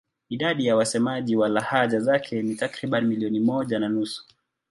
Idadi 0.29 0.65
ya 0.65 0.75
wasemaji 0.75 1.35
wa 1.35 1.49
lahaja 1.49 1.99
zake 1.99 2.41
ni 2.41 2.55
takriban 2.55 3.05
milioni 3.05 3.39
moja 3.39 3.79
na 3.79 3.89
nusu. 3.89 4.25